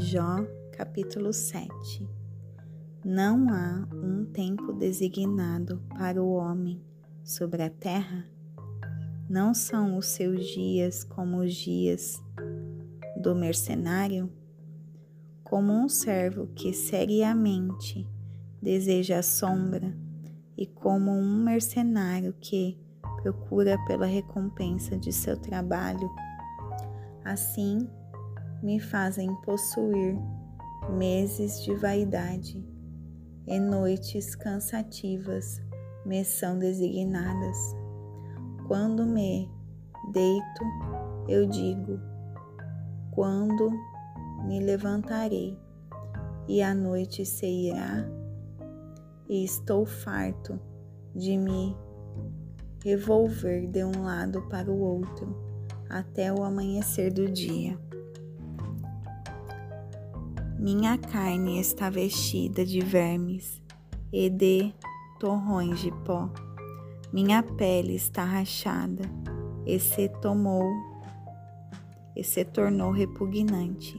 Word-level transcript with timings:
Jó, 0.00 0.46
capítulo 0.72 1.30
7 1.30 2.08
Não 3.04 3.50
há 3.50 3.86
um 3.92 4.24
tempo 4.24 4.72
designado 4.72 5.82
para 5.90 6.22
o 6.22 6.32
homem 6.32 6.82
sobre 7.22 7.62
a 7.62 7.68
terra? 7.68 8.24
Não 9.28 9.52
são 9.52 9.98
os 9.98 10.06
seus 10.06 10.46
dias 10.46 11.04
como 11.04 11.36
os 11.42 11.54
dias 11.54 12.18
do 13.14 13.34
mercenário? 13.34 14.32
Como 15.44 15.70
um 15.70 15.86
servo 15.86 16.46
que 16.54 16.72
seriamente 16.72 18.08
deseja 18.60 19.18
a 19.18 19.22
sombra, 19.22 19.94
e 20.56 20.66
como 20.66 21.10
um 21.10 21.44
mercenário 21.44 22.32
que 22.40 22.80
procura 23.20 23.76
pela 23.86 24.06
recompensa 24.06 24.96
de 24.96 25.12
seu 25.12 25.36
trabalho, 25.36 26.10
assim 27.22 27.86
me 28.62 28.78
fazem 28.78 29.34
possuir 29.42 30.18
meses 30.96 31.62
de 31.62 31.74
vaidade 31.74 32.64
e 33.46 33.58
noites 33.58 34.34
cansativas 34.34 35.60
me 36.04 36.24
são 36.24 36.58
designadas. 36.58 37.56
Quando 38.66 39.04
me 39.04 39.50
deito, 40.12 40.64
eu 41.28 41.46
digo: 41.46 41.98
quando 43.10 43.70
me 44.46 44.60
levantarei, 44.60 45.58
e 46.48 46.62
a 46.62 46.74
noite 46.74 47.24
se 47.24 47.46
irá, 47.46 48.04
e 49.28 49.44
estou 49.44 49.86
farto 49.86 50.58
de 51.14 51.36
me 51.36 51.76
revolver 52.82 53.68
de 53.68 53.84
um 53.84 54.02
lado 54.02 54.42
para 54.48 54.70
o 54.70 54.80
outro 54.80 55.36
até 55.88 56.32
o 56.32 56.42
amanhecer 56.42 57.12
do 57.12 57.30
dia. 57.30 57.78
Minha 60.60 60.98
carne 60.98 61.58
está 61.58 61.88
vestida 61.88 62.66
de 62.66 62.80
vermes 62.80 63.62
e 64.12 64.28
de 64.28 64.74
torrões 65.18 65.80
de 65.80 65.90
pó. 66.04 66.28
Minha 67.10 67.42
pele 67.42 67.94
está 67.94 68.24
rachada 68.24 69.02
e 69.64 69.80
se 69.80 70.10
tomou 70.20 70.70
e 72.14 72.22
se 72.22 72.44
tornou 72.44 72.90
repugnante. 72.90 73.98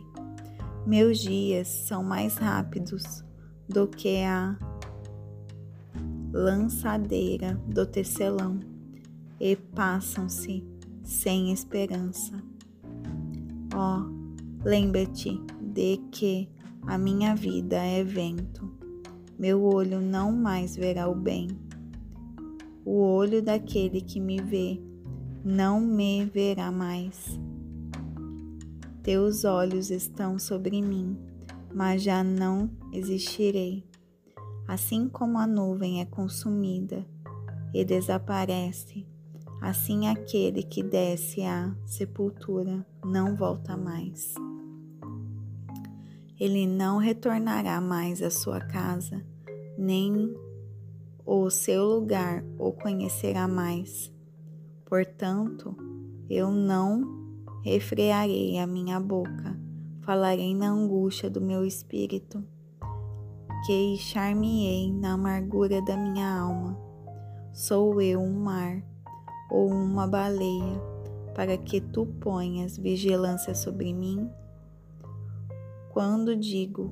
Meus 0.85 1.17
dias 1.17 1.67
são 1.67 2.03
mais 2.03 2.37
rápidos 2.37 3.23
do 3.67 3.87
que 3.87 4.21
a 4.21 4.55
lançadeira 6.31 7.55
do 7.65 7.87
tecelão 7.87 8.59
e 9.39 9.55
passam-se 9.55 10.63
sem 11.03 11.51
esperança. 11.51 12.39
Ó, 13.73 13.97
oh, 13.97 14.63
lembre-te 14.63 15.41
de 15.71 15.97
que 16.11 16.49
a 16.85 16.97
minha 16.97 17.35
vida 17.35 17.77
é 17.77 18.03
vento. 18.03 18.69
Meu 19.39 19.63
olho 19.63 20.01
não 20.01 20.31
mais 20.31 20.75
verá 20.75 21.07
o 21.07 21.15
bem. 21.15 21.47
O 22.85 22.99
olho 23.01 23.41
daquele 23.41 24.01
que 24.01 24.19
me 24.19 24.41
vê 24.41 24.81
não 25.43 25.79
me 25.79 26.25
verá 26.25 26.71
mais. 26.71 27.39
Teus 29.01 29.45
olhos 29.45 29.89
estão 29.89 30.37
sobre 30.37 30.81
mim, 30.81 31.17
mas 31.73 32.03
já 32.03 32.23
não 32.23 32.69
existirei. 32.91 33.83
Assim 34.67 35.09
como 35.09 35.39
a 35.39 35.47
nuvem 35.47 36.01
é 36.01 36.05
consumida 36.05 37.05
e 37.73 37.83
desaparece, 37.83 39.05
assim 39.61 40.07
aquele 40.07 40.61
que 40.63 40.83
desce 40.83 41.41
à 41.41 41.75
sepultura 41.85 42.85
não 43.03 43.35
volta 43.35 43.75
mais 43.75 44.35
ele 46.41 46.65
não 46.65 46.97
retornará 46.97 47.79
mais 47.79 48.19
à 48.19 48.31
sua 48.31 48.59
casa, 48.59 49.23
nem 49.77 50.35
o 51.23 51.51
seu 51.51 51.85
lugar 51.85 52.43
o 52.57 52.71
conhecerá 52.71 53.47
mais. 53.47 54.11
Portanto, 54.83 55.77
eu 56.27 56.49
não 56.49 57.37
refrearei 57.63 58.57
a 58.57 58.65
minha 58.65 58.99
boca, 58.99 59.55
falarei 60.01 60.55
na 60.55 60.71
angústia 60.71 61.29
do 61.29 61.39
meu 61.39 61.63
espírito, 61.63 62.43
queixar-me-ei 63.67 64.91
na 64.91 65.13
amargura 65.13 65.79
da 65.83 65.95
minha 65.95 66.39
alma. 66.39 66.75
Sou 67.53 68.01
eu 68.01 68.19
um 68.19 68.33
mar 68.33 68.81
ou 69.51 69.69
uma 69.69 70.07
baleia, 70.07 70.81
para 71.35 71.55
que 71.55 71.79
tu 71.79 72.07
ponhas 72.19 72.79
vigilância 72.79 73.53
sobre 73.53 73.93
mim? 73.93 74.27
Quando 75.93 76.35
digo 76.35 76.89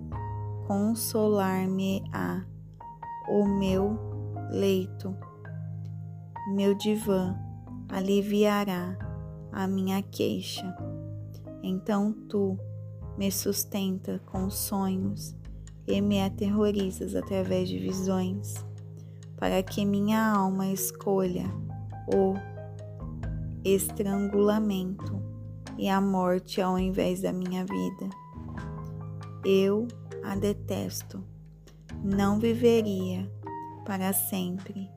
consolar-me-á 0.68 2.46
o 3.30 3.46
meu 3.46 3.98
leito, 4.52 5.16
meu 6.54 6.76
divã 6.76 7.36
aliviará 7.88 8.98
a 9.52 9.68
minha 9.68 10.02
queixa. 10.02 10.76
Então 11.64 12.12
tu 12.12 12.58
me 13.18 13.32
sustenta 13.32 14.20
com 14.26 14.50
sonhos 14.50 15.36
e 15.88 16.02
me 16.02 16.22
aterrorizas 16.22 17.16
através 17.16 17.70
de 17.70 17.80
visões, 17.80 18.56
para 19.38 19.64
que 19.64 19.86
minha 19.86 20.34
alma 20.34 20.68
escolha 20.68 21.46
o 22.14 22.34
estrangulamento 23.64 25.22
e 25.78 25.88
a 25.88 26.02
morte 26.02 26.62
ao 26.62 26.78
invés 26.78 27.22
da 27.22 27.32
minha 27.32 27.66
vida. 27.66 28.29
Eu 29.44 29.88
a 30.24 30.36
detesto. 30.36 31.24
Não 32.04 32.40
viveria 32.40 33.30
para 33.86 34.12
sempre. 34.14 34.90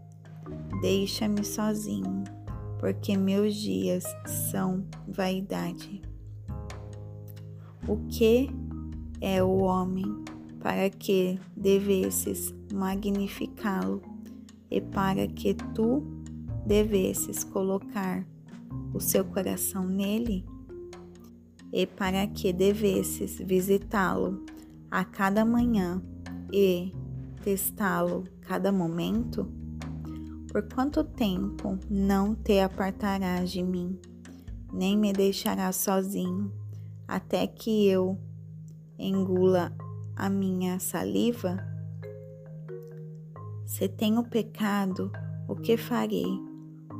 Deixa-me 0.80 1.44
sozinho, 1.44 2.24
porque 2.78 3.16
meus 3.16 3.54
dias 3.54 4.04
são 4.50 4.84
vaidade. 5.06 6.02
O 7.86 7.96
que 8.08 8.50
é 9.20 9.42
o 9.42 9.58
homem 9.58 10.24
para 10.60 10.90
que 10.90 11.38
devesses 11.56 12.54
magnificá-lo 12.72 14.02
e 14.70 14.80
para 14.80 15.26
que 15.26 15.54
tu 15.74 16.02
devesses 16.66 17.44
colocar 17.44 18.26
o 18.92 19.00
seu 19.00 19.24
coração 19.24 19.86
nele? 19.86 20.44
E 21.72 21.86
para 21.86 22.26
que 22.26 22.52
devesses 22.52 23.38
visitá-lo 23.38 24.44
a 24.90 25.04
cada 25.04 25.44
manhã 25.44 26.02
e 26.52 26.92
testá-lo 27.42 28.24
cada 28.42 28.70
momento? 28.70 29.50
Por 30.50 30.68
quanto 30.68 31.02
tempo 31.02 31.78
não 31.88 32.34
te 32.34 32.60
apartarás 32.60 33.50
de 33.50 33.62
mim, 33.62 33.98
nem 34.70 34.98
me 34.98 35.12
deixarás 35.12 35.76
sozinho, 35.76 36.52
até 37.08 37.46
que 37.46 37.88
eu 37.88 38.18
engula 38.98 39.74
a 40.14 40.28
minha 40.28 40.78
saliva? 40.78 41.56
Se 43.64 43.88
tenho 43.88 44.22
pecado, 44.22 45.10
o 45.48 45.56
que 45.56 45.78
farei, 45.78 46.38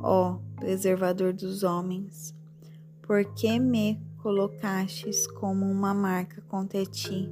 ó 0.01 0.39
preservador 0.55 1.31
dos 1.33 1.61
homens? 1.61 2.33
Por 3.03 3.23
que 3.35 3.59
me 3.59 4.01
colocastes 4.23 5.27
como 5.27 5.65
uma 5.65 5.93
marca 5.93 6.41
contra 6.47 6.85
ti, 6.85 7.29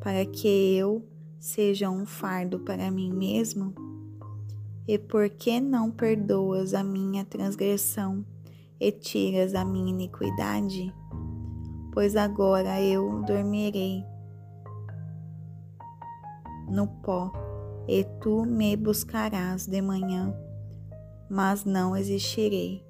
para 0.00 0.24
que 0.24 0.74
eu 0.74 1.06
seja 1.38 1.90
um 1.90 2.06
fardo 2.06 2.60
para 2.60 2.90
mim 2.90 3.12
mesmo? 3.12 3.74
E 4.88 4.98
por 4.98 5.28
que 5.28 5.60
não 5.60 5.90
perdoas 5.90 6.72
a 6.72 6.82
minha 6.82 7.26
transgressão 7.26 8.24
e 8.80 8.90
tiras 8.90 9.54
a 9.54 9.66
minha 9.66 9.90
iniquidade? 9.90 10.90
Pois 11.92 12.16
agora 12.16 12.80
eu 12.80 13.20
dormirei 13.26 14.02
no 16.70 16.86
pó, 16.86 17.30
e 17.86 18.04
tu 18.18 18.46
me 18.46 18.74
buscarás 18.76 19.66
de 19.66 19.82
manhã, 19.82 20.34
mas 21.28 21.66
não 21.66 21.94
existirei 21.94 22.87